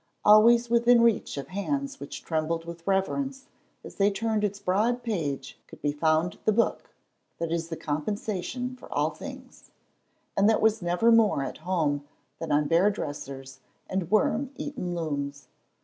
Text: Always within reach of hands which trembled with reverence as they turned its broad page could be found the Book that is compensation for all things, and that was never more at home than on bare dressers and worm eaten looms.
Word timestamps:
Always 0.25 0.67
within 0.67 1.01
reach 1.01 1.37
of 1.37 1.49
hands 1.49 1.99
which 1.99 2.23
trembled 2.23 2.65
with 2.65 2.87
reverence 2.87 3.45
as 3.83 3.97
they 3.97 4.09
turned 4.09 4.43
its 4.43 4.59
broad 4.59 5.03
page 5.03 5.59
could 5.67 5.79
be 5.79 5.91
found 5.91 6.39
the 6.43 6.51
Book 6.51 6.89
that 7.37 7.51
is 7.51 7.71
compensation 7.79 8.75
for 8.75 8.91
all 8.91 9.11
things, 9.11 9.69
and 10.35 10.49
that 10.49 10.59
was 10.59 10.81
never 10.81 11.11
more 11.11 11.43
at 11.43 11.59
home 11.59 12.03
than 12.39 12.51
on 12.51 12.67
bare 12.67 12.89
dressers 12.89 13.59
and 13.87 14.09
worm 14.09 14.49
eaten 14.55 14.95
looms. 14.95 15.49